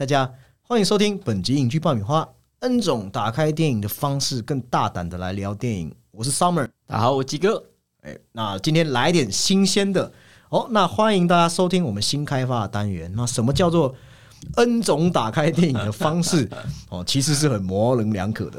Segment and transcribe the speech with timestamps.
[0.00, 0.32] 大家
[0.62, 2.26] 欢迎收听本集影剧爆米花
[2.60, 5.94] ，N 种打开电影的方式，更大胆的来聊电影。
[6.10, 7.62] 我是 Summer，大家好，我鸡哥。
[8.00, 10.10] 哎，那今天来点新鲜的
[10.48, 10.66] 哦。
[10.70, 13.12] 那欢迎大家收听我们新开发的单元。
[13.14, 13.94] 那什么叫做
[14.56, 16.48] N 种打开电影的方式？
[16.88, 18.58] 哦，其实是很模棱两可的。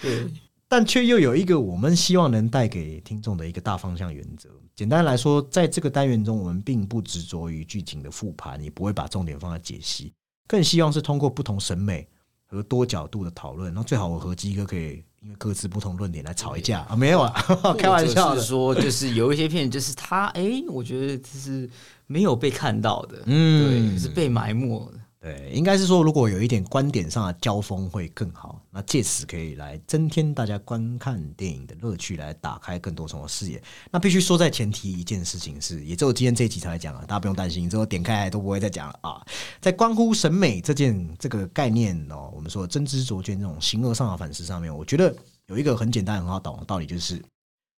[0.00, 0.26] 对，
[0.68, 4.48] 但却又有一个我们希望能带给听众的一个大方向原则。
[4.74, 10.12] 简单来说，在这个单元中，我们并不执着于剧情的复盘，也不会把重点放在解析，
[10.46, 12.06] 更希望是通过不同审美
[12.46, 13.72] 和多角度的讨论。
[13.72, 16.96] 那最好我和鸡哥可以因为各自不同论点来吵一架啊？
[16.96, 17.32] 没有啊，
[17.78, 18.42] 开玩笑的。
[18.42, 21.70] 说就是有一些片，就是他哎，我觉得就是
[22.06, 25.00] 没有被看到的，嗯，对，是被埋没的。
[25.26, 33.60] 对，应该是说，如果有一点观点上的交锋会更好，那借此可以来增添大家观看电影的乐趣，来打开更多重的视野。
[33.90, 39.20] 那必须说在前提一件事情是，也只有今天这一集才来讲啊，大家不用担心，之后点开来都不会再讲了啊。
[39.60, 45.12] 在关乎审美这件这个概念哦，我们说真知灼见这种形而上的反思上面，我觉得
[45.46, 47.20] 有一个很简单很好懂的道理，就是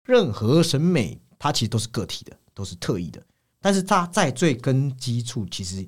[0.05, 3.23] 任何审美它其实都是个体的，都是特异的，
[3.61, 5.87] 但是它在最根基处其实。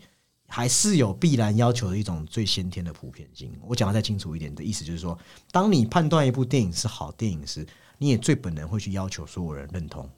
[0.49, 3.53] 还是有必然要求的一种最先天的普遍性。
[3.61, 5.17] 我讲的再清楚一点的意思就是说，
[5.53, 7.67] 当你判断一部电影是好电影时，
[7.99, 10.11] 你也最本能会去要求所有人认同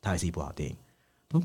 [0.00, 0.76] 它还是一部好电影。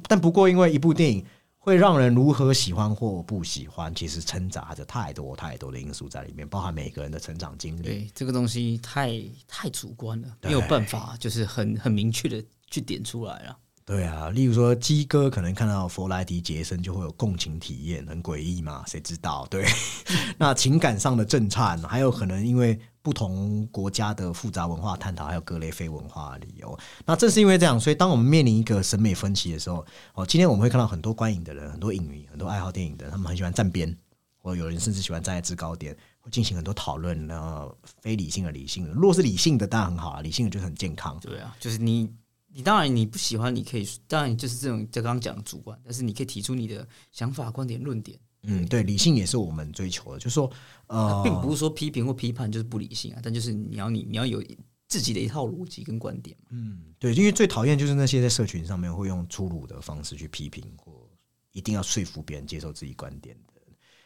[0.07, 1.25] 但不过，因为一部电影
[1.57, 7.81] 会让人如何喜欢或不喜欢，其实掺杂着太多太多的因素在里面，包含每个人的成长经历。
[7.81, 13.57] 对这个东西太太主观了，没有办法就是很很明确的去点出来了。
[13.89, 18.83] 对啊，例如说鸡哥可能看到弗莱迪杰森就会有共情体验，很诡异嘛？
[18.85, 19.47] 谁知道？
[19.49, 19.65] 对，
[20.37, 26.77] 那情感上的震颤，还有可能因为不同国家的复杂文化探讨，还有各类非文化理由。
[27.03, 33.97] 那正是因为这样，所以当我们面临一个审美分歧的时候，哦，今天我们会看到很多观影的人，很多影迷，很多爱好电影的，他们很喜欢站边，
[34.37, 35.97] 或有人甚至喜欢站在制高点，
[36.29, 37.25] 进行很多讨论。
[37.25, 41.17] 然后非理性的、理性的，如果是理性的，当然很好啊，理性的就是很健康。
[41.19, 42.07] 对啊，就是你。
[42.51, 48.19] 你当然你不喜欢，你可以当然就是这种就刚刚讲的主观，但是你可以提出你的想法、观点、论点。
[48.43, 50.49] 嗯，对，理性也是我们追求的，就是说，
[50.87, 54.41] 呃，并不是说批评或批判就是不理性啊，但就是你要你你要有
[54.87, 56.35] 自己的一套逻辑跟观点。
[56.49, 61.07] 嗯，对，因为最讨厌就是那些在社群上面会用粗鲁的方式去批评或
[61.51, 63.61] 一定要说服别人接受自己观点的。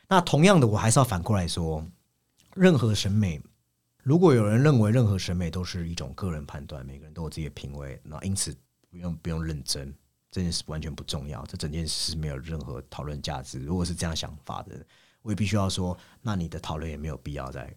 [0.10, 1.86] 那同样的，我还是要反过来说，
[2.56, 3.42] 任何审美。
[4.03, 8.53] 如果有人认为任何审美都是一种个人判断，每个人都有自己的品味，那因此
[8.90, 9.96] 不用不用认真，
[10.30, 13.59] 这件事完全不重要，这整件事没有任何讨论价值。
[13.59, 14.86] 如果是这样想法的，
[15.22, 17.74] 我也必须要说，那你的讨论也没有必要在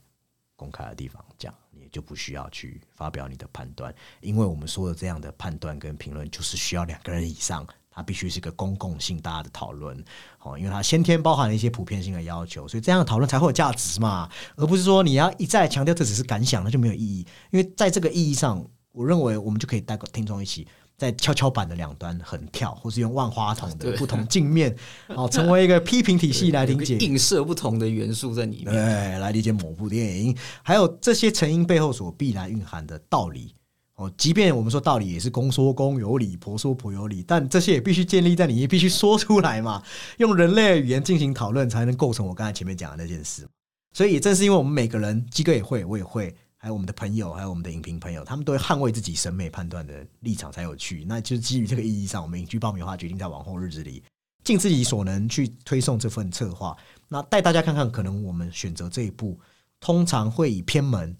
[0.57, 7.65] 公开的地方讲，你就不需要去发表你的判断，因为我们说的这样的判断跟评论，就是需要两个人以上。
[7.97, 9.97] 它必须是一个公共性大家的讨论，
[10.43, 17.27] 哦，因为它先天包含了一些普遍性的要求，所以这样的讨论才会有价值嘛，而不是说你要一再强调这只是感想，那就没有意义。
[17.51, 18.63] 因为在这个意义上，
[18.93, 20.69] 我认为我们就可以带个听众一起
[20.99, 24.77] 在跷跷板的两端横跳，或是用万花筒的不同镜面，
[25.09, 33.55] 哦，成为一个批评体系来理解，映射不同的元素在里面，对，来理解某部电影，还有这些成因背后所必然蕴含的道理。
[33.97, 39.83] 哦，即便我们说道理也是公说公有理，婆说婆有理，但这些也必须建立在你也必须说出来嘛，
[40.19, 43.49] 用人类语言进行讨论，才能构成我刚才前面讲的那件事。
[43.95, 51.03] 所以也正是因为我们每个人，基哥也会，我也会，还有我们的朋友，还有我们的影评朋友，他们都会捍卫自己审美判断的立场才有趣。
[51.09, 54.03] 那就是基于这个意义上，我们影剧爆米花决定在往后日子里
[54.45, 56.77] 尽自己所能去推送这份策划，
[57.09, 59.41] 那带大家看看，可能我们选择这一步，
[59.81, 61.17] 通常会以偏门。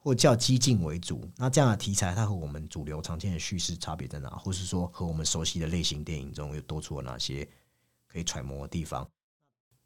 [0.00, 4.30] 或较激进为主，那这样的题材，它和我们主流常见的叙事差别在哪？
[4.30, 7.46] 或是说，和我们熟悉的类型电影中又多出了哪些
[8.06, 9.06] 可以揣摩的地方？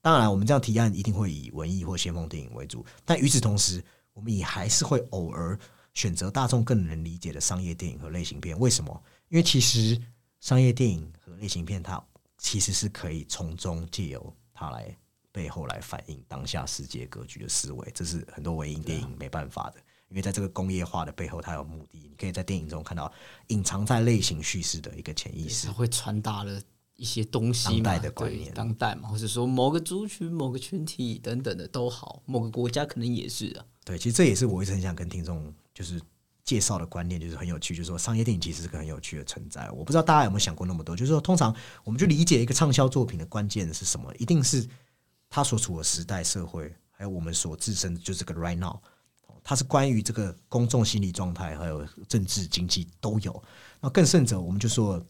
[0.01, 5.59] 当然，我们这样提案一定会以文艺或先锋电影为主，但与此同时，我们也还是会偶尔
[5.95, 8.59] 选择大众更能理解的商业电影和类型片。
[8.59, 9.03] 为什么？
[9.29, 10.01] 因为其实
[10.41, 12.05] 商业电影和类型片，它
[12.37, 14.95] 其实是可以从中借由它来
[15.31, 19.81] 背后来反映当下世界格局的思维，这是很多文艺电影没办法的。
[20.13, 21.99] 因为在这个工业化的背后，它有目的。
[22.03, 23.11] 你可以在电影中看到
[23.47, 26.61] 隐藏在类型叙事的一个潜意识，会传达了
[26.97, 27.65] 一些东西。
[27.65, 33.65] 当代的观念，当代嘛，或者说某个族群、某个群体等等的都好，某个国家可能也是啊。
[33.85, 35.99] 对，其实这也是我一直很想跟听众就是
[36.45, 39.71] 介绍的观念，就是很有趣，就是说商业电影其实是个很有趣的存在。
[39.71, 44.15] 我不知道大家有没有想过那么多，就是说，通常我们去理解一个畅销作品的关键是什么？
[44.19, 44.69] 一定是
[45.31, 48.79] 它所处的时代、社会，还有我们所自身，就是个 right now。
[49.43, 53.43] 它是关于这个公众心理状态，还有政治经济都有。
[53.81, 55.05] 那更甚者，我们就说，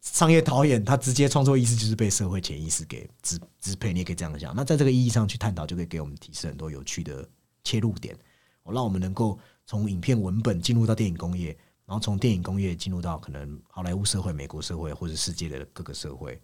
[0.00, 4.54] 商业导演他直接创作意识就是被社会潜意识给支支配，你也可以这样想。
[4.54, 7.28] 那在这个意义上去探讨，就可以给我们提示很多有趣的
[7.64, 8.16] 切入点，
[8.64, 11.48] 让我们能够从影片文本进入到电影工业，
[11.86, 16.40] 然后从电影工业进入到可能好莱坞社会、美国社会或者世界的各个社会，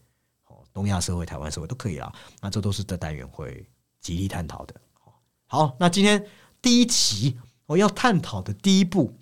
[0.46, 2.12] 哦，东亚社会、台湾社会都可以啦。
[2.40, 3.64] 那这都是这单元会
[4.00, 4.74] 极力探讨的。
[5.46, 6.24] 好，那今天
[6.60, 9.14] 第一期我要探讨的第一部，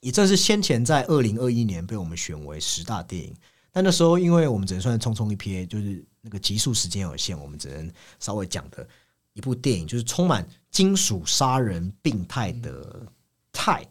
[0.00, 3.34] 也正是先前在二零二一年被我们选为十大电影。
[3.70, 7.90] 但那时候，因为我们只能算匆匆一瞥，就是那个集数时间有限，我们只能
[8.20, 8.86] 稍微讲的
[9.32, 13.06] 一部电影，就是充满金属杀人病态的
[13.50, 13.82] 泰。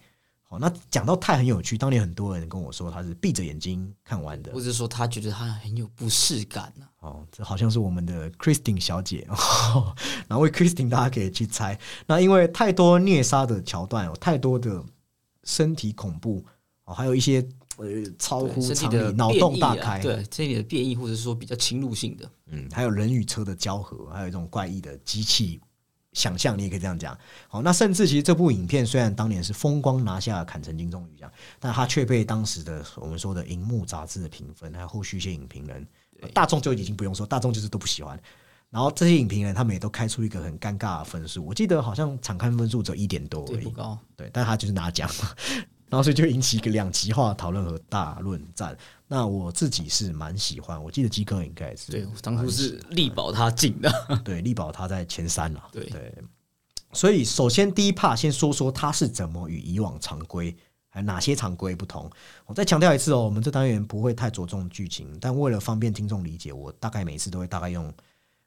[0.52, 9.26] 好，那讲到泰很有趣，当年很多人跟我说他是闭着眼睛看完的，或者说他觉得他很有不适感呢、哦，这好像是我们的 Christine 小姐，
[10.28, 11.80] 哪位 Christine 大家可以去猜。
[12.06, 14.84] 那因为太多虐杀的桥段，有太多的
[15.46, 16.44] 身体恐怖，
[16.84, 17.40] 哦，还有一些
[17.78, 17.88] 呃
[18.20, 25.62] 超乎常理的脑洞大开，对身体的变异，或者是说比较侵入性的，嗯，还有人与车的交合，还有一种怪异的机器
[26.14, 27.18] 想象，你也可以这样讲。
[27.48, 35.88] 好，那甚至其实这部影片虽然当年是风光拿下坎城金棕榈奖，但它却被当时的我们说的荧幕杂志的评分，还有后续一些影评人，
[36.34, 38.20] 大众就已经不用说，大众就是都不喜欢。
[38.70, 43.98] 然后这些影评人他们也都开出一个很尴尬的分数，我记得好像场刊分数只有一点多而对，已不，高。
[44.16, 45.30] 对，但他就是拿奖嘛，
[45.92, 48.76] 然后所以就引起一个两极化的讨论和大论战。
[49.10, 53.92] 那我自己是蛮喜欢，我记得基哥应该也是，对，我当初是力保他进的。
[54.24, 55.62] 对，力保他在前三了。
[55.70, 56.16] 对对
[56.94, 60.56] 所以首先第一 part 先说说他是怎么与以往常规
[60.88, 62.10] 还有哪些常规不同。
[62.46, 67.94] 我再强调一次哦，我们这单元不会太着重剧情，但为了方便听众理解，我大概每次都会大概用，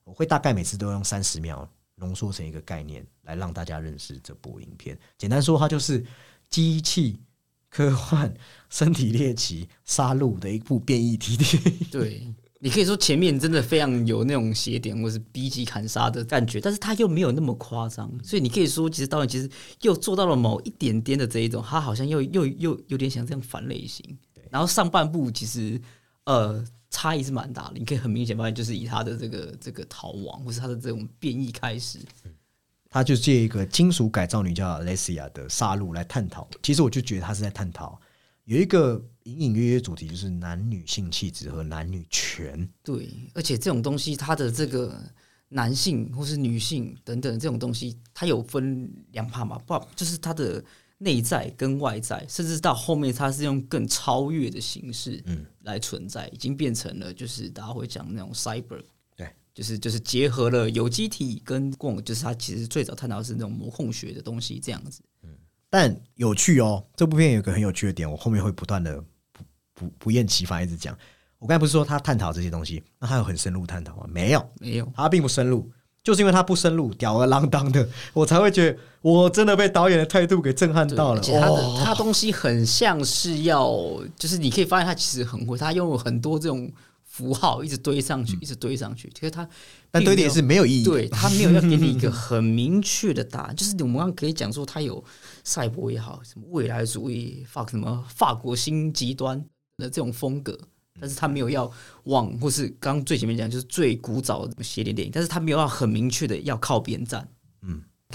[0.05, 4.99] 我会大概每次都用三十秒浓缩成一个概念，来让大家认识这部影片。
[5.19, 6.02] 简单说，它就是
[6.49, 7.20] 机器。
[7.75, 8.32] 科幻、
[8.71, 19.50] 身体猎奇、杀戮的一部变异体电影， 对你可以说前面真的非常有那种邪点或是 B 级砍杀的感觉，但是他又没有那么夸张，所以你可以说，其实导演其实
[19.81, 24.17] 又做到了某一点点的这一种，他好像又又又有点像这样反类型。
[24.50, 25.81] 然后上半部其实
[26.27, 31.99] 呃差异是蛮大的，你可以很明显发现，就是以他的这个这个逃亡或是他的这种变异开始。
[32.94, 36.49] 他就借一个金属改造女叫 Alessia 的杀戮来探讨。
[36.62, 38.00] 其实我就觉得他是在探讨
[38.44, 42.69] 有一个隐隐约约主题，就是男女性气质和男女权。
[42.85, 44.96] 对，而且这种东西，它的这个
[45.49, 50.64] 男性或是女性等等这种东西，它有分两派嘛，不就是它的
[50.99, 58.85] 内在跟外在，甚至到后面它是用更超越的形式，嗯，来存在，已经变成了就是大家会讲那种 cyber，对，
[59.55, 65.01] 就是就是结合了有机体跟共，就是它其实最早探讨的是那种模控学的东西这样子。
[65.71, 69.03] 但有趣哦，这部片有个很有趣的点，我后面会不断的
[69.33, 70.97] 不不不厌其烦一直讲。
[71.39, 74.06] 我刚才不是说他探讨这些东西，那他有很深入探讨吗？
[74.09, 75.69] 没有，没有，他并不深入，
[76.03, 81.21] 就是因为他不深入，吊儿郎当的，我才会觉得我真的被导演的态度给震撼到了。
[81.21, 83.69] 而且他的哦他东西很像是要，
[84.17, 86.71] 就是你可以发现他其实很会，他用了很多这种
[87.15, 89.49] 符号一直堆上去，一直堆上去，可是他嗯
[89.93, 90.91] 但堆叠是没有意义的。
[90.91, 95.03] 对他没有要给你一个很明确的答案， 就是我们刚刚可以讲说他有
[95.45, 99.39] 赛博也好，什么未来主义、法什么法国新极端
[99.77, 100.59] 的这种风格。
[101.01, 101.71] 但是他没有要
[102.05, 107.29] 往，或是刚刚最前面讲，就是最古早的邪点电影，但是他没有要很明确的要靠边站，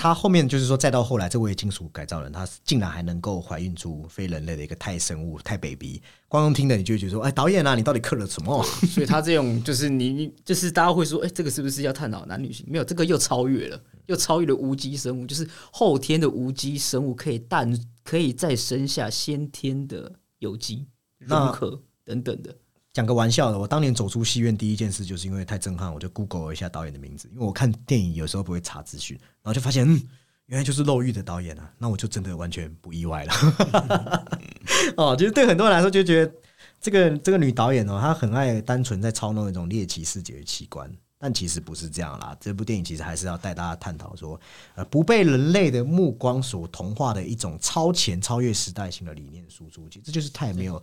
[0.02, 6.02] 他后面就是说，再到后来，这位金属改造人，他竟然还能够怀孕出非人类的一个太生物、太 baby。
[6.30, 8.64] 光用听的，你就会觉得说，哎，导演啊，你到底刻了什么？
[8.88, 12.66] 所以他这种就是你你就是大家会说，哎、这个是不是要探讨男女性？
[12.70, 20.88] 没有，这个又超越了，又超越了无机生物，就是后天的无机生物可以诞，可以再生下先天的有机
[21.18, 22.56] 那融合等等的。
[22.94, 30.02] 讲个玩笑的，我当年走出戏院第一件事，就是因为太震撼，我就 Google 了一下导演的名字，因为我看电影有时候不会查资讯，然后就发现，嗯，
[30.48, 34.28] 原来就是漏狱的导演啊，那我就真的完全不意外了。
[34.98, 36.34] 哦，其实对很多人来说，就觉得
[36.82, 42.36] 这个这个女导演哦，她很爱单纯在操弄一种猎奇视觉的器官，但其实不是这样啦。
[42.40, 44.40] 这部电影其实还是要带大家探讨说，
[44.74, 49.88] 呃，不被人类的目光所同化的一种超前、超越时代性的理念输出。
[49.90, 50.82] 其实这就是太没有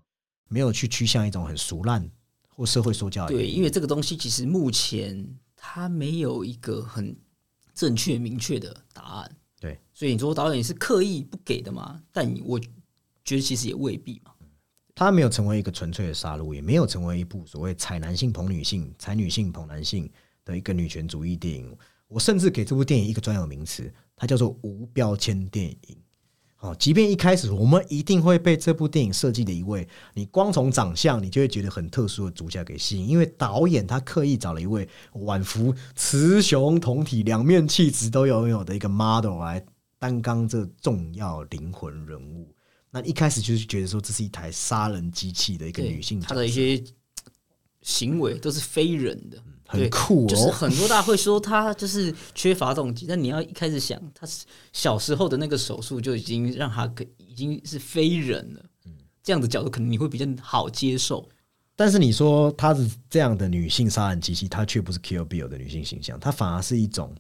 [0.49, 2.09] 没有去趋向一种很俗烂
[2.49, 7.17] 或社会说教的对，因为这个东西其实目前它没有一个很
[7.75, 9.37] 正确明确的答案。
[9.59, 12.01] 对，所以你说导演是刻意不给的嘛？
[12.13, 14.33] 但我觉得其实也未必嘛。
[14.95, 20.11] 它没有成为一个纯粹的杀戮，也没有成为一部所谓踩男性捧女性、踩女性捧男性
[20.45, 21.77] 的一个女权主义电影。
[22.09, 25.99] 我甚至给这部电影一个专有名词，它叫做无标签电影。
[26.67, 39.65] 哦，即便一开始我们一定会被这部电影设计的一位，你光从长相你就会觉得很特殊的主角给吸引，因为导演他刻意找了一位宛服雌雄同体、两面气质都拥有的一个 model 来
[39.99, 42.53] 担纲这重要灵魂人物。
[42.91, 46.83] 那一开始就是觉得说这是一台杀人机器的一个女性，她的一些
[47.83, 50.53] 行为都是非人的，对很酷哦就是哦。
[50.53, 54.27] 很多大家会说他就是缺乏动机，但你要一开始想，他
[54.73, 58.61] 小时候的那个手术就已经让他可已经是非人了。
[58.87, 58.93] 嗯
[59.23, 61.29] 这样的角度可能你会比较好接受。
[61.75, 67.13] 但是你说她是这样的女性杀人机器，她却不是 Kill Bill 的女性形象，她反而是一种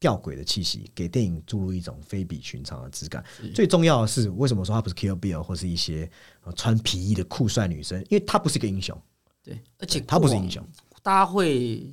[0.00, 3.22] 吊诡的气息，给电影注入一种非比寻常的质感。
[3.54, 6.10] 最重要的是，为什么说她不是 Kill Bill 或是一些
[6.44, 8.00] 呃穿皮衣的酷帅女生？
[8.08, 8.98] 因为她不是一个英雄，
[9.44, 10.66] 对，而且她不是英雄。
[11.02, 11.86] 大家会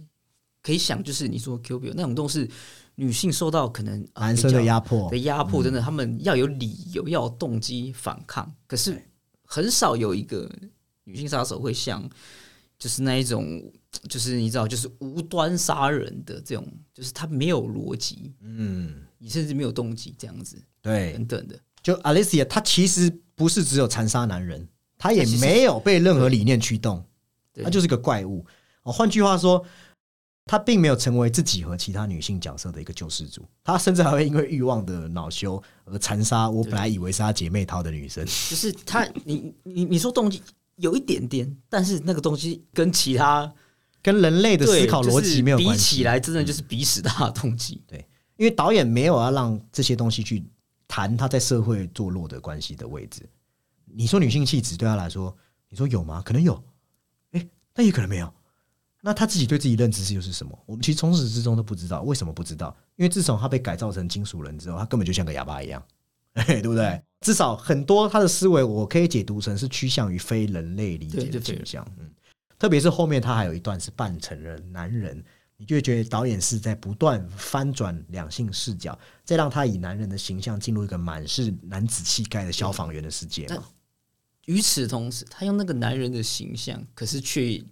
[0.62, 2.50] 可以想，就是你说 Q B 那种都是
[2.96, 8.52] 女性受到可能呃男生的压迫的压迫，真的，他们要有理由，要有动机反抗。
[8.66, 9.02] 可是
[9.44, 10.52] 很少有一个
[11.04, 12.08] 女性杀手会像，
[12.78, 13.64] 就是那一种，
[14.10, 21.58] 就是你知道，就是无端杀人的这种，就是他没有逻辑，嗯，你甚至没有动机这样子对，等等的。
[21.82, 27.06] 就 Alicia，她其实不是只有残杀男人，她也没有被任何理念驱动，
[27.54, 28.46] 对她就是个怪物。
[28.88, 29.64] 哦，换句话说，
[30.46, 38.26] 他并没有成为自己和其他女性角色的一个救世主，他甚至还会因为欲望的恼羞而残杀我本来以为是他姐妹淘的女生。
[38.26, 40.42] 就是他，你你你说动机
[40.78, 43.54] 有一点点，但是那个东西跟其他
[44.02, 45.70] 跟人类的思考逻辑没有就是。
[45.70, 47.84] 比起来，真的就是比死大的 动机。
[47.86, 50.46] 对因为导演没有要让这些东西去
[50.88, 53.28] 谈他在社会坐落的关系的位置。
[53.84, 55.36] 你说女性气质对他来说，
[55.68, 56.22] 你说有吗？
[56.24, 56.64] 可能有，
[57.32, 58.32] 哎，但也可能没有。
[59.08, 60.60] 那他自己对自己认知是又是什么？
[60.66, 62.76] 我们其实从始至终都不知道，为什么不知道？
[62.98, 65.82] 因为自从他被改造成金属人之后，他根本就像个哑巴一样，
[66.34, 67.02] 嘿 对不对？
[67.22, 71.88] 至少很多他的思维，我可以解读成是趋向于非人类理解的倾向。
[71.98, 72.12] 嗯，
[72.60, 75.24] 特别是后面他还有一段是半成人男人，
[75.56, 83.64] 你就会觉得导演是在不断翻转两性视角，再让他以男人的形象进入一个满是男子气概的消防员的世界嘛。
[84.48, 87.64] 与此同时，他用那个男人的形象，可是却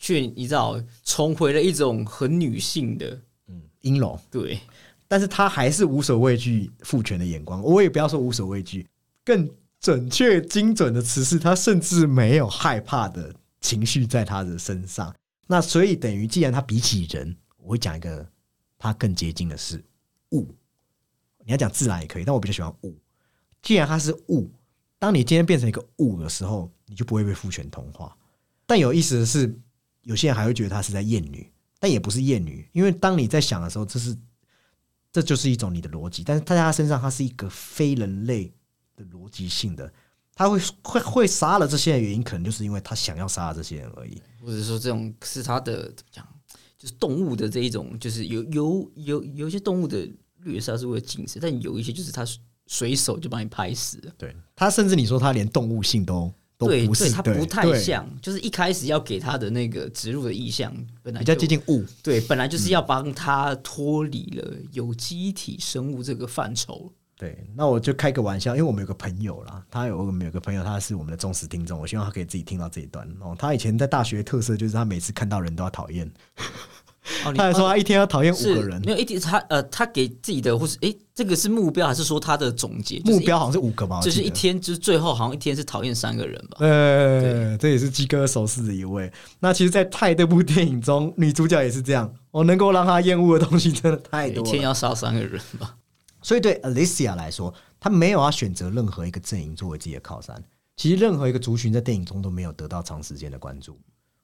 [0.00, 3.16] 却你知道，重回了一种很女性的
[3.46, 4.58] 嗯，阴柔，对
[5.06, 7.62] 但是他还是无所畏惧父权的眼光。
[7.62, 8.88] 我也不要说无所畏惧，
[9.24, 15.14] 更准确精准的词是，他甚至没有害怕的情绪在他的身上。
[15.46, 18.26] 那所以等于，既然他比起人，我会讲一个
[18.78, 19.84] 他更接近的是
[20.30, 20.46] 物。
[21.44, 22.96] 你要讲自然也可以，但我比较喜欢物。
[23.60, 24.48] 既然它是物，
[24.98, 28.16] 当你今天变成一个物的时候，你就不会被父权同化。
[28.66, 29.52] 但有意思的是，
[30.02, 34.16] 有些人还会觉得他是在厌女，但也不是厌女，因为当你在想的时候，这是
[35.12, 38.52] 这就是一种你的逻辑，但是他在他身上，他是一个非人类
[38.96, 39.92] 的逻辑性的，
[40.34, 44.20] 他会会会杀了这些人，原因可能就是因为他想要杀了这些人而已。
[44.40, 46.26] 或者说这种是他的怎么讲，
[46.78, 52.24] 就是动物的这一种，就是有有有有些动物的掠杀是为了进食，但有一些就是他
[52.66, 54.00] 随手就把你拍死。
[54.16, 60.70] 对他，甚至你说他连动物性都都对不是，对，他对不太对像，就是一开始要给他的那个植入的意向，
[61.02, 61.82] 本来比较就接近物。
[62.02, 66.92] 对，本来就是要帮他脱离了有机体生物这个范畴。
[67.16, 73.34] 对，那我就开个玩笑，因为我们有个朋友啦，他有我们有个朋友，他是我们的忠实听众，我希望他可以自己听到这一段哦。
[73.38, 76.10] 他以前在大学特色就是他每次看到人都要讨厌，
[77.24, 82.98] 哦，他还说他一天要讨厌五个人没，有一点他呃，他给自己的或是诶，这个是目标还是说他的总结？
[83.00, 86.58] 就是目标好像是五个吧，就是一天，就是最后好像一天是讨厌三个人吧？
[86.60, 89.10] 呃，这也是鸡哥手势的一位。
[89.40, 94.62] 那其实，在《泰》这部电影中，女主角也是这样，我能够让她厌恶的东西真的太多一天。
[94.62, 95.76] 要杀三个人吧？
[96.22, 100.42] 所以对 Alicia 来说，她没有要选择任何一个阵营作为自己的靠山。
[100.76, 103.78] 其实，任何一个族群在电影中都没有得到长时间的关注。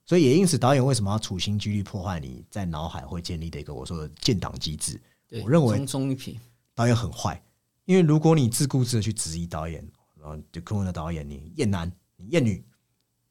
[0.07, 5.01] 所以，也因此，导演为什么要处心积虑破坏你在脑海会建立的一个我说的建党机制？
[5.43, 6.37] 我认为匆匆一瞥，
[6.75, 7.43] 导演很坏，
[7.85, 9.85] 因为如果你自顾自的去质疑导演，
[10.21, 12.65] 然后就科文的导演你厌男、你厌女，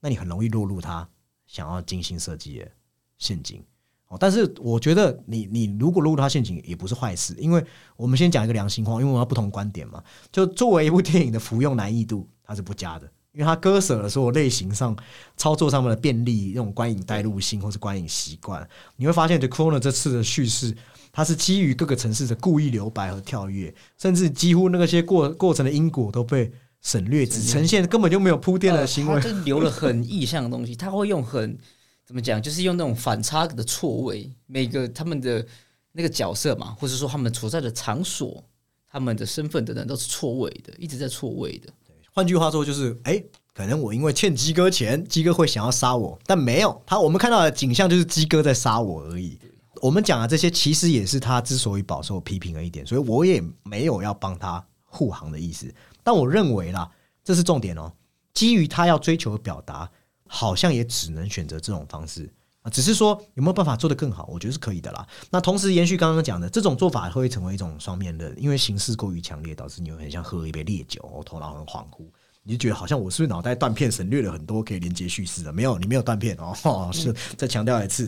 [0.02, 1.08] 那你很容易落入他
[1.48, 2.70] 想要精心设计的
[3.18, 3.64] 陷阱。
[4.08, 7.66] 哦，但是我觉得你你如果落入他陷阱也不是坏事，因为
[7.96, 10.04] 我们先讲一个良心话，因为我们要不同观点嘛。
[10.32, 14.96] 就作为一部电影的服用难易度，它是不佳的，因为它割舍了所有类型上
[15.36, 18.66] 操作上面的便利，那种观影带入性或是观影习惯。
[18.96, 20.74] 你会发现，The Corner 这次的叙事，
[21.12, 26.50] 它是基于各个城市的故意留白和跳跃，甚至几乎那些过过程的因果都被
[26.82, 29.20] 省略，只呈现根本就没有铺垫的行为呃。
[29.20, 31.58] 他就留了很意象的东西，他会用很
[32.06, 35.46] 怎么讲，就是用那种反差的错位，每个他们的
[35.92, 38.42] 那个角色嘛，或者说他们所在的场所，
[38.90, 41.70] 他们的身份等等都是错位的，一直在错位的。
[42.16, 43.22] 换句话说，就是哎、
[43.54, 49.38] 可能我因为欠鸡哥钱，鸡哥会想要杀我，但没有他，我们看到的景象就是鸡哥在杀我而已。
[49.82, 55.70] 我们讲的这些，其实也是他之所以饱受批评的一点，所以我也没有要帮他护航的意思。
[56.06, 56.90] 但我认为啦，
[57.22, 57.92] 这是重点哦。
[58.34, 59.92] 基于他要追求表达，
[60.26, 62.34] 好像也只能选择这种方式
[62.66, 62.70] 啊。
[62.70, 65.08] 只是说有没有办法做得更好，我觉得是可以的啦。
[65.30, 72.06] 那同时延续刚刚讲的，这种做法会成为一种双面刃，因为形式过于强烈，导致你会很像喝了一杯烈酒，哦头脑很恍惚。
[72.48, 75.52] 你就觉得好像我是不是脑袋断片，省略了很多可以连接叙事的？
[75.54, 78.08] 没有，你没有断片哦，是再强调一次。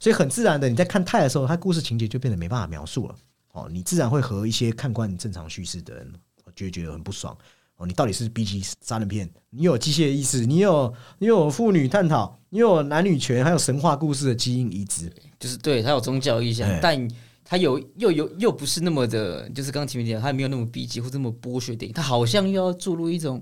[0.00, 3.14] 所以很自然的，你在看泰的时候，它故事情节就变得没办法描述了。
[3.52, 6.12] 哦，你自然会和一些看惯正常叙事的人，
[6.54, 7.36] 就会觉得很不爽。
[7.78, 9.28] 哦，你到底是 B 级杀人片？
[9.50, 15.10] 你有机械意识，你有你有妇女探讨，你有男女权，还有神话故事的基因移植。
[15.38, 17.10] 就是对他有宗教意向哎，但
[17.44, 23.40] 他有又有又不是那么的，就是刚刚前面讲，他没有那么 B 级或这么剥削电影，他好像又要注入一种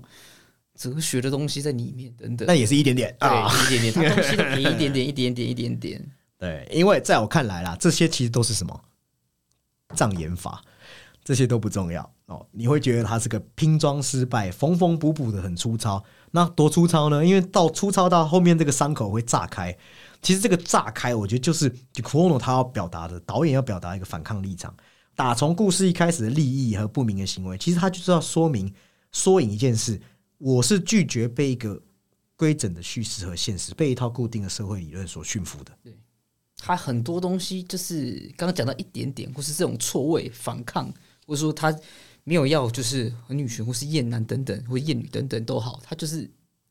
[0.75, 2.47] 哲学的东西在里面等等。
[2.47, 3.49] 那也是一点点啊。
[3.49, 6.11] 对，一点点，他东西一点点， 一点点，一点点。
[6.37, 8.79] 对，因为在我看来啦，这些其实都是什么
[9.95, 10.63] 障眼法，
[11.27, 12.47] 这些都不重要哦。
[12.53, 16.01] 你会觉得它是个拼装失败，缝缝补补的很粗糙。
[16.31, 17.25] 那多粗糙呢？
[17.25, 19.77] 因为到粗糙到后面这个伤口会炸开。
[20.21, 24.73] 其实这个炸开，我觉得就是 d c o n o 他要表达的，导演要表达一个反抗立场。
[25.17, 28.73] 打从故事一开始的利益和不明的行为，其实他就是要说明、
[29.11, 29.99] 缩影一件事：
[30.37, 31.77] 我是拒绝被一个
[32.37, 35.73] 规整的叙事和现实，被一套固定的社会理论所驯服的。
[35.83, 35.93] 对
[36.55, 40.91] 他很多东西就是刚刚讲到一点点，或是这种错位反抗，
[41.27, 41.77] 或者说他
[42.23, 46.27] 没有要就是很女权或是厌男等等，或厌女等等都好，他就是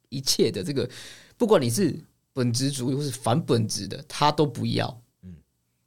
[0.08, 0.90] 一切的这个，
[1.36, 1.96] 不管你是
[2.32, 4.88] 本质主义或是反本质的，他都不要。
[5.22, 5.36] 嗯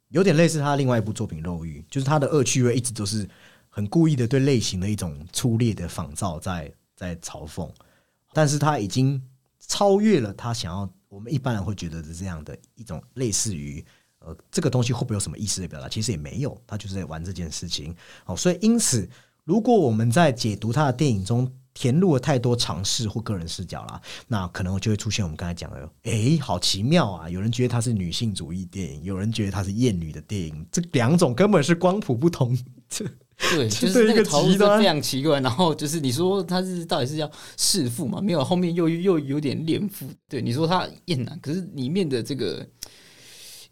[0.08, 3.28] 有点类似他另外一部作品《肉欲》，就是他的恶趣味一直都是
[3.68, 7.70] 很故意的对类型的一种粗劣的仿造在，在嘲讽，
[8.32, 9.22] 但是他已经
[9.60, 13.84] 超越了他想要我们一般人会觉得的这样的一种类似于
[14.24, 17.94] 呃这个东西会不会有什么意思的表达，其实也没有，他就是在玩这件事情。
[18.24, 19.08] 好，所以因此，
[19.44, 27.30] 如果我们在解读他的电影中填入了太多尝试或个人视角啦，那可能就会出现我们刚才讲的，诶，好奇妙啊！
[27.30, 32.58] 有人觉得它是女性主义电影，有人觉得它是厌女的电影，这两种根本是光谱不同。
[32.90, 33.04] 这
[33.52, 35.40] 对，就是那个极端非常奇怪。
[35.40, 38.20] 然后就是你说他是到底是要弑父嘛？
[38.20, 40.06] 没有，后面又又有点恋父。
[40.28, 42.66] 对，你说他厌男，可是里面的这个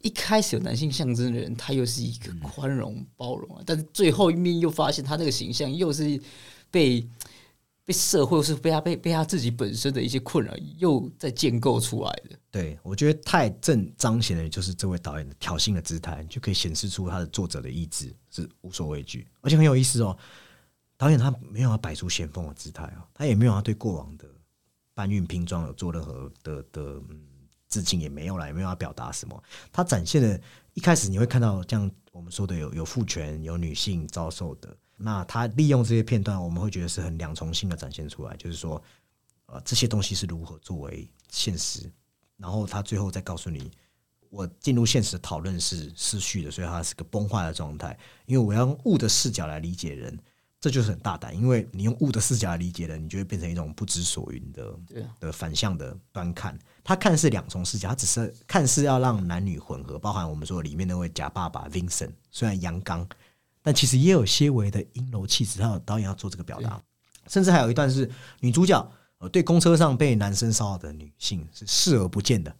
[0.01, 6.21] 一开始有男性象征的人，他又是一个宽容包容啊，但是最后一面又发现他那个形象又是
[6.71, 7.05] 被
[7.85, 12.39] 被社会是被他被被他自己本身的一些困扰又在建构出来的。
[12.51, 20.17] 对我觉得太正彰显的就是这位导演的挑衅的姿态，就可以显示出他的作者的意志是无所畏惧，而且很有意思哦。
[20.97, 24.27] 导演他没有要摆出先锋的姿态哦，他也没有要对过往的
[24.95, 27.21] 搬运拼装有做任何的的嗯
[27.69, 29.43] 致敬，也没有啦，也没有要表达什么。
[29.73, 30.41] 他展现的
[30.75, 38.83] 一开始你会看到像我们说的有有父权有女性遭受的，那他利用这些片段，我们会觉得是很两重性的展现出来，就是说
[39.47, 41.91] 呃这些东西是如何作为现实，
[42.37, 43.71] 然后他最后再告诉你。
[44.31, 47.99] 我进入现实的讨论是失序的，所以它是个崩坏的状态。
[48.27, 50.19] 因为我要用物的视角来理解人，
[50.61, 51.35] 这就是很大胆。
[51.35, 54.79] 因为你用物的视角来理解人，你就会变成一种不知所云的
[55.19, 56.59] 的反向的观看。
[56.89, 63.07] 他看似两重视角，他只是看似要让男女混合，包含我们说里面那位假爸爸 Vincent，虽然阳刚，
[63.63, 65.61] 但其实也有些微的阴柔气质。
[65.61, 66.81] 他有导演要做这个表达，
[67.27, 72.51] 甚至还有一段是女主角呃对公车上被男生骚扰的女性是视而不见的。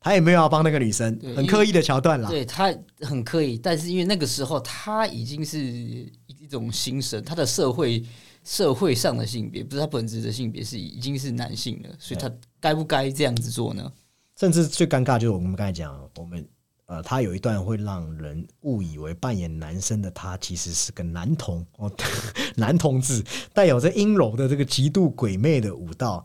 [0.00, 2.30] 他也没有要帮那个女生，很刻意的桥段啦。
[2.30, 8.02] 对他很刻意，但是因为那个时候他已经是一种新生，他的社会
[8.46, 12.30] 社会上的性别不是他本质的性别是已经是男性了，所以他
[12.60, 13.92] 该不该这样子做呢？
[14.36, 16.48] 甚至最尴尬就是我们刚才讲，我们
[16.86, 21.92] 呃，他有一段会让人误以为扮演男生的他其实是个男同哦，
[22.54, 23.20] 男同志，
[23.52, 26.24] 带有着阴柔的这个极度鬼魅的舞蹈。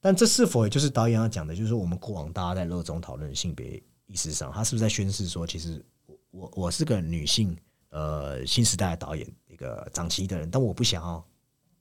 [0.00, 1.56] 但这是否也就是导演要讲的？
[1.56, 7.56] 就是我们过往大家在热衷讨论性别意识上，他是不是在宣示说，其实我我我是个女性
[7.90, 11.26] 呃新时代的导演，一个长期的人，但我不想要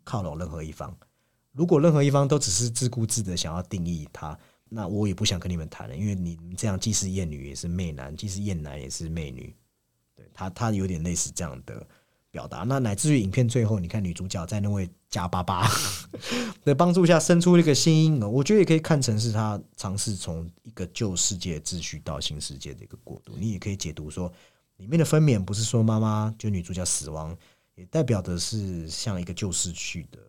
[0.07, 0.95] 靠拢任何一方。
[1.51, 4.37] 如果任何一方都只是自顾自的想要定义他，
[4.69, 9.53] 那我也不想跟你们谈了，因为你这样既是厌女也是媚男，既是厌男也是媚女。
[10.15, 11.85] 对他，他有点类似这样的
[12.31, 12.59] 表达。
[12.59, 15.67] 那乃至于影片最后，你看女主角在那位假爸爸
[16.63, 23.33] 的帮助下生出一个新婴儿，我觉得也可以看成是他尝试从一个旧世界秩序到新世界的一个过渡。
[23.37, 24.31] 你也可以解读说，
[24.77, 27.35] 里面的分娩不是说妈妈就女主角死亡，
[27.77, 30.19] 也代表的是像一个旧市区的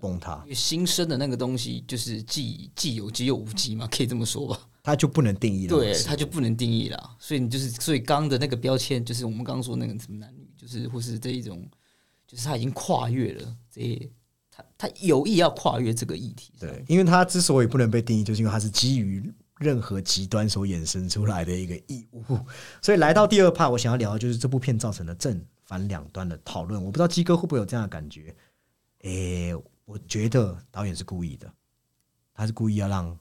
[0.00, 4.68] 崩塌因，为新生的那个东西就是既既有即有无机嘛，可以这么说吧？
[4.82, 5.76] 它就不能定义了。
[5.76, 7.16] 对，它就不能定义了。
[7.20, 11.64] 所以你就是，所以刚刚的那个标签，就是我们刚刚说那个什么男女，就是或是这一种，
[12.26, 14.10] 就是他已经跨越了这些，
[14.50, 16.52] 他他有意要跨越这个议题。
[16.58, 22.36] 对，因为它之所以不能被定义，就是因为它是基于任何极端所衍生出来的一个义务。
[22.80, 25.40] 所以来到第二 part，我想要聊的就是这部片造成的正
[25.72, 26.78] 反两端的讨论。
[26.78, 28.36] 我不知道鸡哥会不会有这样的感觉？
[29.04, 29.54] 诶、
[29.86, 31.50] 我觉得导演是故意的，
[32.34, 33.18] 他是故意要让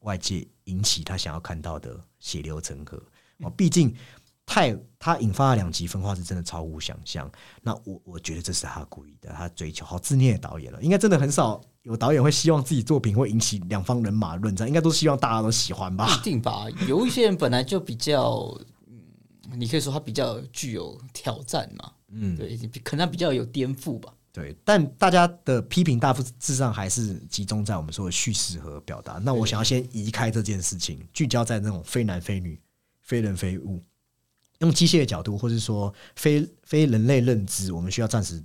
[0.00, 3.00] 外界引起他想要看到的血流成河。
[3.38, 3.94] 哦，毕竟
[4.44, 7.30] 太他引发了两极分化是真的超乎想象。
[7.62, 16.22] 那我我觉得这是他故意的，他追求好自虐的导演了，应该真的很少有导演会希望自己作品会引起两方人马论战，应该都希望大家都喜欢吧不一？
[16.24, 16.66] 定吧？
[16.88, 18.66] 有一些人本来就比较，嗯，
[19.52, 24.14] 你可以说它比较具有挑战嘛，嗯，对，可能他比较有颠覆吧。
[24.32, 29.12] 对，但大家的批评大致上还是集中在我们说的叙事和表达。
[29.22, 32.60] 那我想要先移开这件事情，聚焦在那种非男非女、
[33.00, 33.80] 非人非物，
[34.58, 38.42] 用机械的角度，或是说非非人类认知，我们需要暂时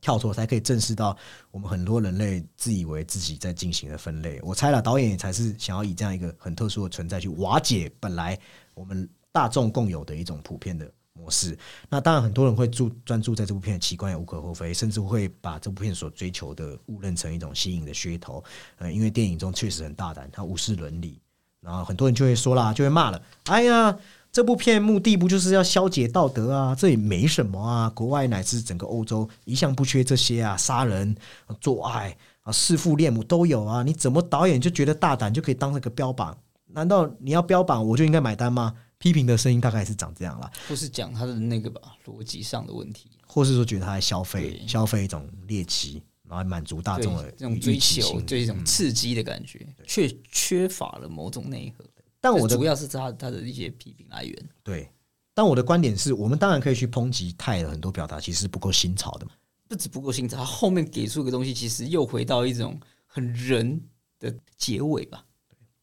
[0.00, 1.16] 跳脱，才可以正视到
[1.50, 4.38] 我们很多人类自以为自己在进行的分类。
[4.44, 8.38] 我猜了，导演也才是想要以这样一个很特殊的存在去瓦解本来
[8.74, 11.58] 我们大众共有的一种普遍的模式。
[11.88, 18.42] 那当然，很多人会注专注在这部片的奇观也无可厚非，甚至会把这部片所追求的误认成一种新颖的噱头。
[18.78, 21.20] 呃，因为电影中确实很大胆，它无视伦理，
[21.60, 23.98] 然后很多人就会说啦，就会骂了，哎呀。
[24.32, 26.72] 这部片目的不就是要消解道德啊？
[26.72, 27.90] 这也没什么啊！
[27.90, 31.12] 国外乃至整个欧洲一向不缺这些啊，杀人、
[31.60, 33.82] 做爱啊、弑父恋母都有啊！
[33.82, 36.38] 你怎么导演就觉得大胆就可以当那个标榜？
[36.68, 38.72] 难道你要标榜我就应该买单吗？
[39.00, 51.84] 批评的声音大概是长这样啦，或是讲他的那个吧，逻辑上的问题，或是说觉得他在消费消费一种猎奇，然后满足大众的这种追求，这种刺激的感觉，却缺乏了某种内核。
[52.20, 54.48] 但我的主要是他他的一些批评来源。
[54.62, 54.92] 对，
[55.32, 59.32] 但我的观点是我们当然可以去抨击泰的很多表达其实不够新潮的嘛。
[59.66, 63.80] 不只不够新潮，他后面给出一个东西，其实又回到一种很人
[64.18, 65.24] 的结尾吧。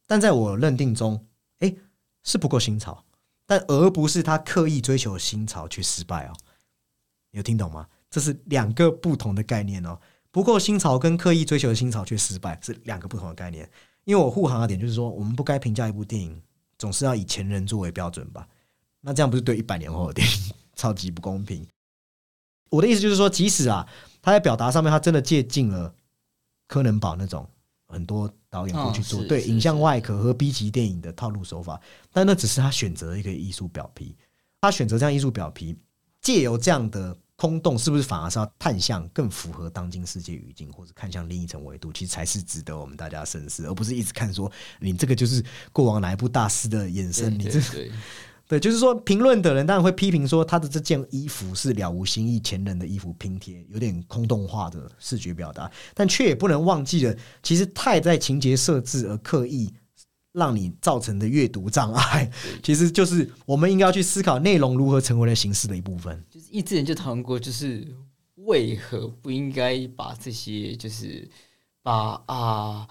[0.05, 1.25] 但在我认定中，
[1.59, 1.73] 哎，
[2.23, 3.03] 是不够新潮，
[3.47, 6.33] 但而不是他刻意追求新潮却失败哦。
[7.31, 7.87] 有听懂吗？
[8.09, 9.99] 这是两个不同的概念哦。
[10.29, 13.67] 不够新潮跟刻意追求新潮却失败是两个不同的概念。
[14.03, 16.39] 因为我护航的点就是说，我们不该评价一部电影
[16.77, 18.47] 总是要以前人作为标准吧？
[19.01, 21.65] 那这样不是对一百年后的电影 超级不公平？
[22.69, 23.87] 我的意思就是说，即使啊，
[24.21, 25.95] 他在表达上面他真的借鉴了
[26.67, 27.49] 柯南堡那种
[27.87, 31.79] 很多导演过去做、对影像外壳和 B 级电影的套路手法，
[32.11, 34.15] 但那只是他选择一个艺术表皮，
[34.59, 35.77] 他选择这样艺术表皮，
[36.21, 47.61] 借由这样的空洞，是不是反而是要探向更符合当今世界语境，或者看向另一层维度，其实才是值得我们大家深思，而不是一直看说你这个就是过往哪一部大师的衍生，你这
[48.47, 59.73] 对就是说，评论的人当然会批评说，他的这件衣服是了无新意前人的衣服拼贴，有点空洞化的视觉表达，但却也不能忘记了，其实太在情节设置而刻意
[60.31, 62.31] 让你造成的阅读障碍，
[62.63, 66.23] 其实就是我们应该要去思考内容如何成为了形式的一部分。
[66.29, 67.85] 就是一之前就讨论过，就是
[68.35, 71.27] 为何不应该把这些，就是
[71.81, 72.87] 把啊，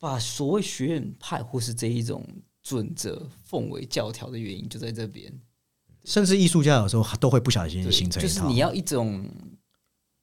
[0.00, 2.26] 把所谓学院派或是这一种
[2.66, 5.32] 准则奉为教条的原因就在这边。
[6.02, 9.24] 甚至艺术家有时候都会不小心，形成就是你要一种，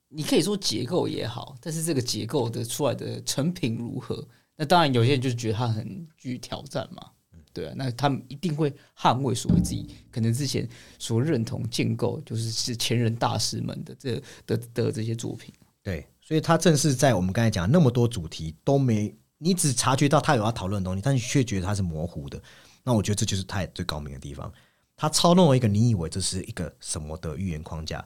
[0.10, 4.28] 你可以说结构也好，但是这个结构的出来的成品如何？
[4.58, 7.12] 那当然有些人就是觉得它很具挑战嘛，
[7.54, 10.68] 对啊，那他们一定会捍卫所谓自己可能之前
[11.00, 15.54] 所认同建构，就是是前人大师们的这的的这些作品。
[15.82, 22.42] 对，所以他正是在我们刚才讲那么多主题都没，你只察觉到他有要讨论的东西，但是却觉得他是模糊的。
[22.82, 24.50] 那我觉得这就是他最高明的地方。
[24.96, 28.04] 他操弄了一个你以为这是一个什么的预言框架，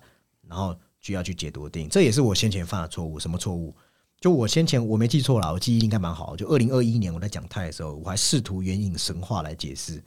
[0.48, 3.20] 然后就要去解读的电影，这也是我先前犯的错误。
[3.20, 3.76] 什么错误？
[4.20, 6.36] 就我先前我没记错啦，我记忆应该蛮好。
[6.36, 10.04] 就二零二一年我在讲泰的时候，我还试图援引神话来解释，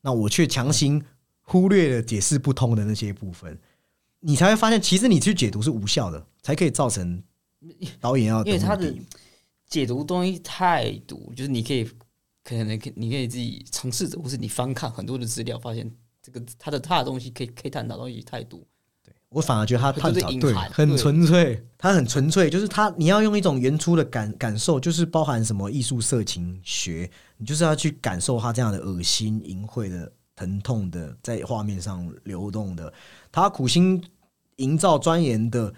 [0.00, 1.04] 那我却强行
[1.42, 3.60] 忽略了解释不通的那些部分。
[4.20, 7.22] 你才会发现，其实你去解读是无效的，才可以造成
[8.00, 8.94] 导演要因为他的
[9.72, 11.82] 解读东西太多，就是你可以
[12.44, 18.60] 可能可你可以自己尝试着，或是你翻看很多的资料，发现这个他的他的东西可以可以探讨的东西太多。
[19.30, 32.92] 我反而觉得他探讨对很纯粹，他很纯粹，就是他你要用一种原初的感感受，就是包含什么艺术色情学，你就是要去感受他这样的恶心、淫秽的、疼痛的在画面上流动的，
[33.30, 34.04] 他苦心
[34.56, 35.72] 营造钻研的，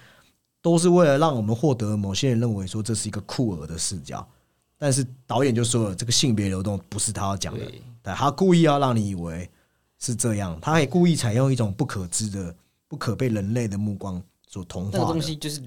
[0.64, 4.26] 都是为了让我们获得某些人认为说这是一个酷儿的视角。
[4.78, 7.70] 但是导演就说了，这个性别流动不是他要讲的，
[8.14, 9.46] 他故意要让你以为
[9.98, 12.56] 是这样，他也故意采用一种不可知的、
[12.88, 15.60] 不可被人类的目光所同那个化的东西就是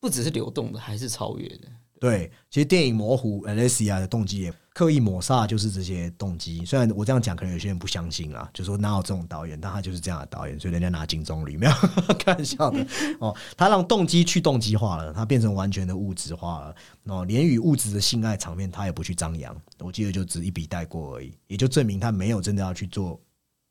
[0.00, 1.68] 不只是流动的，还是超越的。
[2.00, 6.64] 对，其实电影模糊 Alessia 的动机也刻意抹杀，就是这些动机。
[6.64, 11.72] 虽然我这样讲，可能有些人不相信啊，就说哪有这种导演，但他就是这样的导演，所以人家拿金棕榈没有
[12.18, 12.86] 开玩笑的
[13.20, 13.34] 哦。
[13.56, 16.74] 他让动机去动机化了，他变成完全的物质化了。
[17.04, 23.18] 哦，连与物质的性爱场面他也不去张扬，我记得就只一笔带过而已，也就证明他没有真的要去做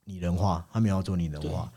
[0.06, 1.72] 拟人化，他没有要做拟人化。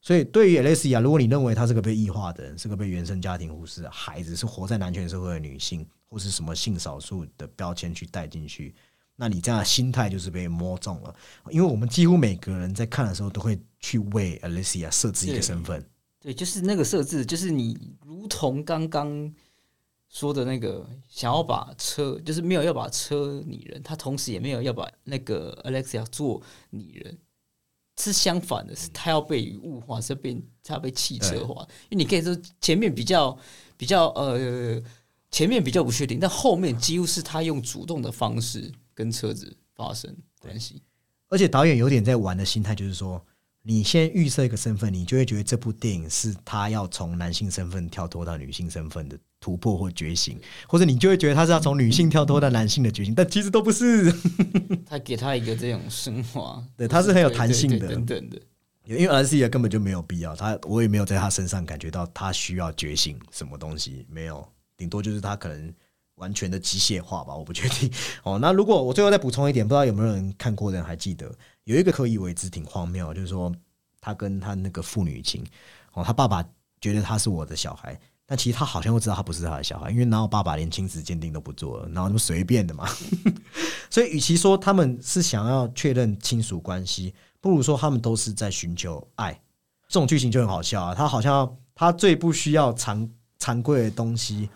[0.00, 8.74] 所以，对于 Alessia，如果你认为她是个被异化的人，是个被原生家庭忽视的孩子，是活在男权社会的女性，或是什么性少数的标签去带进去，
[9.16, 11.14] 那你这样的心态就是被摸中了。
[11.50, 15.84] 因为我们几乎每个人在看的时候，都会去为 Alessia 设置一个身份。
[16.20, 19.32] 对，就是那个设置，就是你如同刚刚
[20.08, 27.18] 说的那个，想要把车，就是没有要把车拟人，他同时也没有要把那个 Alexia 做拟人，
[27.98, 31.66] 是相反的，是他要被物化，是被他要被汽车化。
[31.88, 33.36] 因为你可以说前面比较
[33.76, 34.80] 比较呃，
[35.30, 40.80] 前面比较不确定，但后面几乎是他用主动的方式跟车子发生关系。
[41.28, 43.22] 而且导演有点在玩的心态，就是说，
[43.62, 54.12] 你先预设一个身份，你就会觉得这部电影是他要从男性身份跳脱到女性身份的突破或觉醒，或者你就会觉得他是要从女性跳脱到男性的觉醒，但其实都不是。
[54.84, 58.40] 他给他一个这种升华，对他是很有弹性的等等的。
[58.84, 64.46] 因为 R C 根本就没有必要，他我也没有在他身上感觉到他需要觉醒什么东西，没有，
[64.78, 65.72] 顶多就是他可能
[66.14, 67.92] 完全的机械化吧，我不确定。
[68.24, 71.30] 哦，那如果我最后再补充一点，不知道有没有人看过的人还记得，
[71.64, 73.54] 有一个可以为之挺荒谬，就是说
[74.00, 75.44] 他跟他那个父女情，
[75.92, 76.42] 哦，他爸爸
[76.80, 78.00] 觉得他是我的小孩。
[78.30, 82.86] 但其实他好像会知道他不是他的小孩，因为哪有爸爸连亲子鉴定都不做了，然后那么随便的嘛。
[83.88, 89.32] 所以，与其说他们是想要确认亲属关系，不如说他们都是在寻求爱。
[89.88, 90.94] 这种剧情就很好笑啊！
[90.94, 94.50] 他好像他最不需要常常规的东西，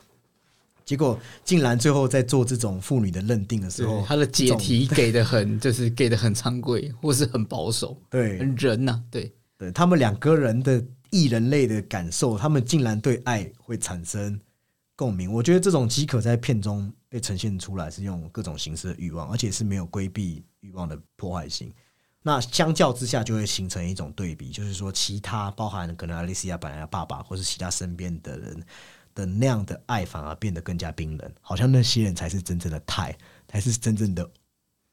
[0.85, 14.41] 结果竟然最后在做这种妇女的认定的时候，他的解题给的很，就是给的很常规，或是很保守，对很人呐、对，对他们两个人的异人类的感受，他们竟然对爱会产生
[14.97, 15.31] 共鸣。
[15.33, 21.71] 我觉得这种饥渴在片中被呈现出来，是用各种形式的欲望，而且是没有规避欲望的破坏性。
[22.23, 28.65] 那相较之下，就会形成一种对比，就是说，其他包含可能阿丽西亚本来的爸爸，或是其他身边的人
[29.15, 33.15] 的那样的爱，反而变得更加冰冷，好像那些人才是真正的太，
[33.49, 34.31] 才是真正的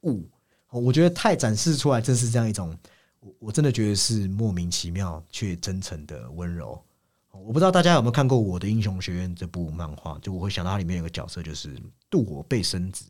[0.02, 0.28] 物。
[0.72, 2.78] 我觉得太展示出来，正是这样一种，
[3.20, 6.82] 我我真的觉得是莫名其妙却真诚的温柔。
[7.32, 11.80] 我不知道大家有没有看过《我的英雄学院》这部漫画，就我会想到它里面有个角色就是
[12.10, 13.06] 渡我背生子。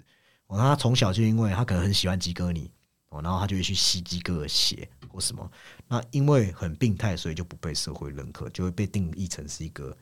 [0.48, 2.72] 哦，他从小就因为他可能很喜欢吉哥尼，
[3.10, 5.50] 哦，然后他就会去吸鸡哥的血或什么。
[5.88, 9.96] 那因为很病态，所以就不被社会认可，就会被定义成是一个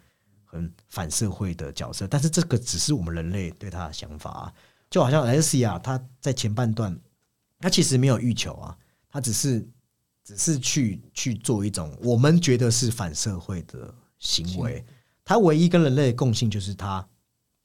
[0.45, 2.07] 很反社会的角色。
[2.07, 4.53] 但是这个只是我们人类对他的想法、啊，
[4.89, 6.97] 就好像 S 亚他在前半段，
[7.59, 8.77] 他其实没有欲求啊，
[9.09, 9.67] 他只是
[10.27, 14.85] 只是去去做一种我们觉得是反社会的行为。
[15.23, 17.07] 他唯一跟人类的共性就是他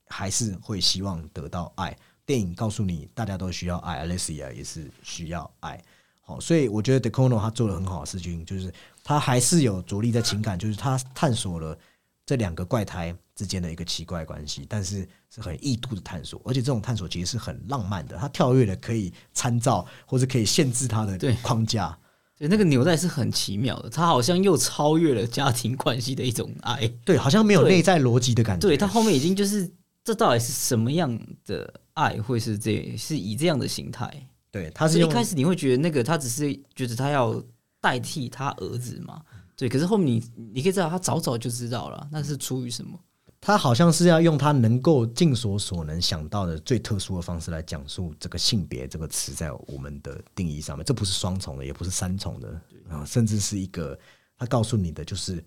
[0.07, 1.97] 还是会希望得到爱。
[2.25, 5.83] 电影告诉你，大家都需要爱，Alessia 也是需要爱。
[6.21, 8.73] 好，所以我觉得 Decono 他做了很好的事情，就是
[9.03, 11.77] 他还是有着力在情感，就是他探索了
[12.25, 21.99] 这两个怪胎之间的一个奇怪关系，但是是很异度的探索，而且这种探索其实是很浪漫的，他跳跃的可以参照或者可以限制他的框架。
[22.43, 26.93] 对，那个纽带是很奇妙的，他好像又超越了家庭关系的一种爱。
[27.05, 28.67] 对，好像没有内在逻辑的感觉。
[28.67, 29.71] 对他后面已经就是，
[30.03, 34.13] 这到底是什么样的爱，会是这是以这样的形态？
[34.51, 37.41] 对，他是一开始你会觉得那个他只是觉得他要
[37.81, 39.23] 代替他儿子嘛？
[39.57, 40.25] 对，可是后面你
[40.55, 42.99] 你可以知道，他早早就知道了，那是出于什么？
[43.45, 52.49] 他好像是要用他能够尽所所能想到的最特殊的方式来讲述这个性别这个词在我们的定义上面，这不是双重的，也不是三重的
[52.89, 53.99] 啊，甚至是一个
[54.39, 55.45] 他告诉你的就是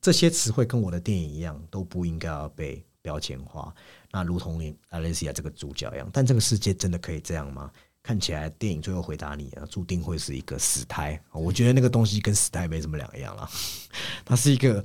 [0.00, 3.74] 这些词汇跟我的电影一样，都不应该要被标签化。
[4.10, 4.58] 那如同
[4.90, 7.70] Alessia 这个主角一样，但这个世界真的可以这样吗？
[8.02, 11.22] 看起来电影最后回答你啊，注定会是一个死胎。
[11.30, 13.46] 我觉得那个东西跟死胎没什么两样了，
[14.24, 14.82] 它是一个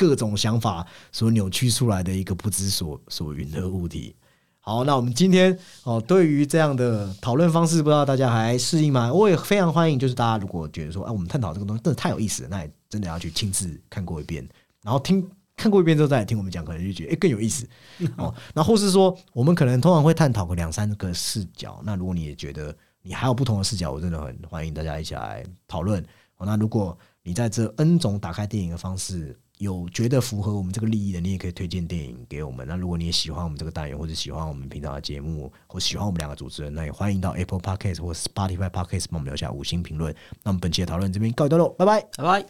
[0.00, 4.16] 各种想法所扭曲出来的一个不知所所云的物体。
[4.60, 9.12] 好，那我们今天哦，对于这样的讨论方式，不知道大家还适应吗？
[9.12, 14.48] 我也非常欢迎，就是大家如果觉得说，哎、我们探讨这个东西真的太有意思了，那也真的要去亲自看过一遍
[14.82, 17.68] 然后听看过一遍之后再来听我们讲，可能就觉得诶更有意思
[18.16, 18.34] 哦。
[18.54, 21.82] 那或是说，我们可能通常会探讨个两三个视角。
[21.84, 26.02] 那如果你也觉得你还有不同的视角，我真的很欢迎大家一起来讨论。
[26.36, 32.66] 哦，那如果你在这 N 种打开电影的方式有觉得符合我们这个利益的，你也可以推荐电影给我们。
[32.66, 40.14] 那如果你也喜欢我们这个单元，或者喜欢我们平常的节目，或喜欢我们两个主持人，那也欢迎到 Apple Podcast 或 Spotify Podcast 帮我们留下五星评论。
[40.42, 42.00] 那我们本期的讨论这边告一段落，拜拜。
[42.16, 42.46] 拜拜。